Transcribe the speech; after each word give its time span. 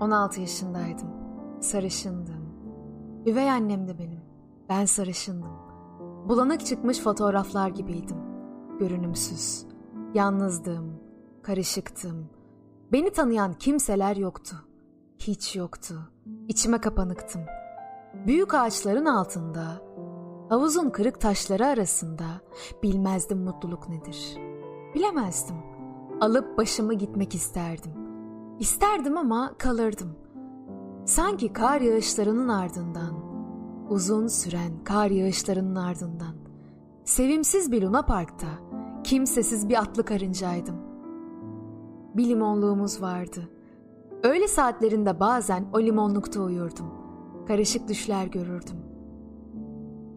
16 0.00 0.40
yaşındaydım. 0.40 1.08
Sarışındım. 1.60 2.46
Üvey 3.26 3.50
annem 3.50 3.88
de 3.88 3.98
benim. 3.98 4.20
Ben 4.68 4.84
sarışındım. 4.84 5.52
Bulanık 6.28 6.66
çıkmış 6.66 7.00
fotoğraflar 7.00 7.68
gibiydim. 7.68 8.16
Görünümsüz. 8.78 9.66
Yalnızdım. 10.14 11.00
Karışıktım. 11.42 12.26
Beni 12.92 13.10
tanıyan 13.10 13.52
kimseler 13.52 14.16
yoktu. 14.16 14.56
Hiç 15.18 15.56
yoktu. 15.56 15.94
İçime 16.48 16.80
kapanıktım. 16.80 17.42
Büyük 18.26 18.54
ağaçların 18.54 19.04
altında, 19.04 19.82
havuzun 20.48 20.90
kırık 20.90 21.20
taşları 21.20 21.66
arasında 21.66 22.24
bilmezdim 22.82 23.38
mutluluk 23.38 23.88
nedir. 23.88 24.36
Bilemezdim. 24.94 25.56
Alıp 26.20 26.58
başımı 26.58 26.94
gitmek 26.94 27.34
isterdim. 27.34 28.05
İsterdim 28.60 29.16
ama 29.16 29.54
kalırdım. 29.58 30.16
Sanki 31.04 31.52
kar 31.52 31.80
yağışlarının 31.80 32.48
ardından, 32.48 33.14
uzun 33.88 34.26
süren 34.26 34.84
kar 34.84 35.10
yağışlarının 35.10 35.74
ardından, 35.74 36.34
sevimsiz 37.04 37.72
bir 37.72 37.82
luna 37.82 38.02
parkta, 38.02 38.46
kimsesiz 39.04 39.68
bir 39.68 39.78
atlı 39.78 40.04
karıncaydım. 40.04 40.76
Bir 42.14 42.28
limonluğumuz 42.28 43.02
vardı. 43.02 43.48
Öğle 44.22 44.48
saatlerinde 44.48 45.20
bazen 45.20 45.64
o 45.72 45.80
limonlukta 45.80 46.40
uyurdum. 46.40 46.86
Karışık 47.48 47.88
düşler 47.88 48.26
görürdüm. 48.26 48.76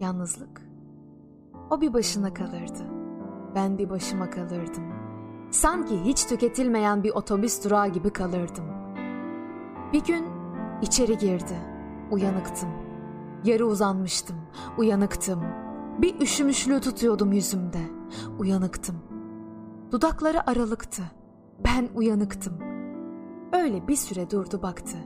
Yalnızlık. 0.00 0.70
O 1.70 1.80
bir 1.80 1.92
başına 1.92 2.34
kalırdı. 2.34 2.86
Ben 3.54 3.78
bir 3.78 3.90
başıma 3.90 4.30
kalırdım. 4.30 5.09
Sanki 5.50 6.04
hiç 6.04 6.24
tüketilmeyen 6.24 7.02
bir 7.02 7.10
otobüs 7.10 7.64
durağı 7.64 7.88
gibi 7.88 8.10
kalırdım. 8.10 8.64
Bir 9.92 10.04
gün 10.04 10.24
içeri 10.82 11.18
girdi. 11.18 11.54
Uyanıktım. 12.10 12.68
Yarı 13.44 13.66
uzanmıştım. 13.66 14.36
Uyanıktım. 14.78 15.40
Bir 15.98 16.20
üşümüşlüğü 16.20 16.80
tutuyordum 16.80 17.32
yüzümde. 17.32 17.80
Uyanıktım. 18.38 18.96
Dudakları 19.92 20.50
aralıktı. 20.50 21.02
Ben 21.64 21.88
uyanıktım. 21.94 22.52
Öyle 23.52 23.88
bir 23.88 23.96
süre 23.96 24.30
durdu 24.30 24.62
baktı. 24.62 24.96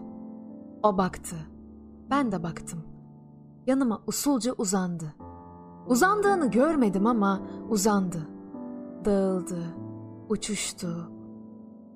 O 0.82 0.98
baktı. 0.98 1.36
Ben 2.10 2.32
de 2.32 2.42
baktım. 2.42 2.84
Yanıma 3.66 4.02
usulca 4.06 4.52
uzandı. 4.52 5.14
Uzandığını 5.86 6.50
görmedim 6.50 7.06
ama 7.06 7.40
uzandı. 7.68 8.28
Dağıldı, 9.04 9.58
uçuştu. 10.28 11.10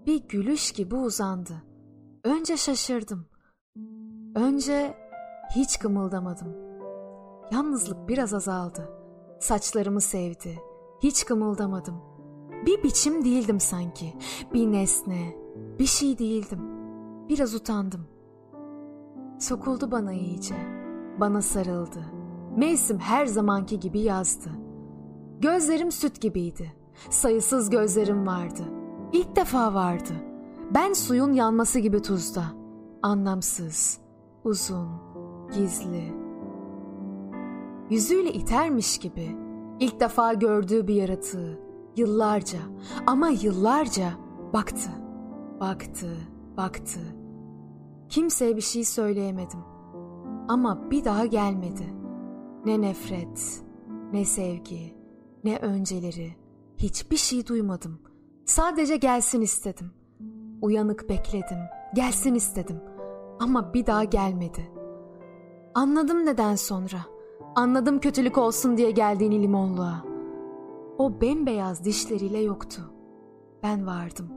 Bir 0.06 0.28
gülüş 0.28 0.72
gibi 0.72 0.94
uzandı. 0.94 1.62
Önce 2.24 2.56
şaşırdım. 2.56 3.26
Önce 4.34 4.94
hiç 5.56 5.78
kımıldamadım. 5.78 6.56
Yalnızlık 7.52 8.08
biraz 8.08 8.34
azaldı. 8.34 8.90
Saçlarımı 9.40 10.00
sevdi. 10.00 10.58
Hiç 11.02 11.24
kımıldamadım. 11.24 12.00
Bir 12.66 12.82
biçim 12.82 13.24
değildim 13.24 13.60
sanki. 13.60 14.14
Bir 14.54 14.72
nesne, 14.72 15.36
bir 15.78 15.86
şey 15.86 16.18
değildim. 16.18 16.60
Biraz 17.28 17.54
utandım. 17.54 18.06
Sokuldu 19.38 19.90
bana 19.90 20.12
iyice. 20.12 20.54
Bana 21.20 21.42
sarıldı. 21.42 22.04
Mevsim 22.56 22.98
her 22.98 23.26
zamanki 23.26 23.80
gibi 23.80 24.00
yazdı. 24.00 24.50
Gözlerim 25.40 25.92
süt 25.92 26.20
gibiydi. 26.20 26.72
Sayısız 27.10 27.70
gözlerim 27.70 28.26
vardı. 28.26 28.62
İlk 29.12 29.36
defa 29.36 29.74
vardı. 29.74 30.12
Ben 30.74 30.92
suyun 30.92 31.32
yanması 31.32 31.78
gibi 31.78 32.02
tuzda. 32.02 32.44
Anlamsız, 33.02 34.00
uzun, 34.44 34.88
gizli. 35.54 36.12
Yüzüyle 37.90 38.32
itermiş 38.32 38.98
gibi 38.98 39.36
ilk 39.80 40.00
defa 40.00 40.34
gördüğü 40.34 40.86
bir 40.86 40.94
yaratığı 40.94 41.60
yıllarca 41.96 42.58
ama 43.06 43.28
yıllarca 43.28 44.10
baktı, 44.52 44.90
baktı, 45.60 46.16
baktı. 46.56 47.00
Kimseye 48.08 48.56
bir 48.56 48.60
şey 48.60 48.84
söyleyemedim. 48.84 49.60
Ama 50.48 50.90
bir 50.90 51.04
daha 51.04 51.26
gelmedi. 51.26 51.94
Ne 52.64 52.80
nefret, 52.80 53.62
ne 54.12 54.24
sevgi, 54.24 54.94
ne 55.44 55.56
önceleri. 55.56 56.47
Hiçbir 56.78 57.16
şey 57.16 57.46
duymadım. 57.46 57.98
Sadece 58.44 58.96
gelsin 58.96 59.40
istedim. 59.40 59.90
Uyanık 60.62 61.08
bekledim. 61.08 61.58
Gelsin 61.94 62.34
istedim. 62.34 62.80
Ama 63.40 63.74
bir 63.74 63.86
daha 63.86 64.04
gelmedi. 64.04 64.72
Anladım 65.74 66.26
neden 66.26 66.54
sonra. 66.54 66.98
Anladım 67.56 67.98
kötülük 67.98 68.38
olsun 68.38 68.76
diye 68.76 68.90
geldiğini 68.90 69.42
limonluğa. 69.42 70.04
O 70.98 71.20
bembeyaz 71.20 71.84
dişleriyle 71.84 72.38
yoktu. 72.38 72.82
Ben 73.62 73.86
vardım. 73.86 74.28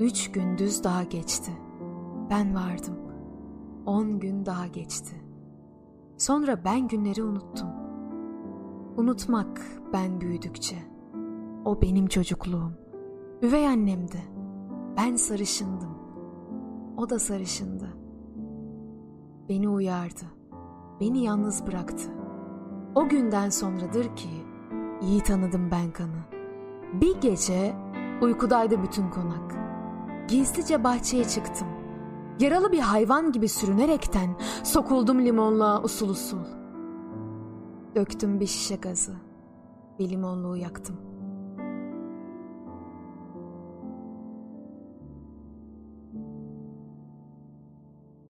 Üç 0.00 0.32
gündüz 0.32 0.84
daha 0.84 1.02
geçti. 1.02 1.50
Ben 2.30 2.54
vardım. 2.54 2.94
On 3.86 4.20
gün 4.20 4.46
daha 4.46 4.66
geçti. 4.66 5.16
Sonra 6.18 6.64
ben 6.64 6.88
günleri 6.88 7.22
unuttum. 7.22 7.68
Unutmak 8.96 9.60
ben 9.92 10.20
büyüdükçe. 10.20 10.95
O 11.66 11.82
benim 11.82 12.06
çocukluğum. 12.06 12.72
Üvey 13.42 13.68
annemdi. 13.68 14.22
Ben 14.96 15.16
sarışındım. 15.16 15.98
O 16.96 17.10
da 17.10 17.18
sarışındı. 17.18 17.88
Beni 19.48 19.68
uyardı. 19.68 20.24
Beni 21.00 21.24
yalnız 21.24 21.66
bıraktı. 21.66 22.08
O 22.94 23.08
günden 23.08 23.50
sonradır 23.50 24.16
ki 24.16 24.28
iyi 25.02 25.20
tanıdım 25.20 25.70
ben 25.70 25.90
kanı. 25.90 26.24
Bir 27.00 27.20
gece 27.20 27.74
uykudaydı 28.22 28.82
bütün 28.82 29.10
konak. 29.10 29.54
Gizlice 30.28 30.84
bahçeye 30.84 31.24
çıktım. 31.24 31.68
Yaralı 32.40 32.72
bir 32.72 32.80
hayvan 32.80 33.32
gibi 33.32 33.48
sürünerekten 33.48 34.36
sokuldum 34.64 35.24
limonluğa 35.24 35.82
usul 35.82 36.08
usul. 36.08 36.44
Döktüm 37.94 38.40
bir 38.40 38.46
şişe 38.46 38.76
gazı. 38.76 39.16
Bir 39.98 40.08
limonluğu 40.08 40.56
yaktım. 40.56 40.96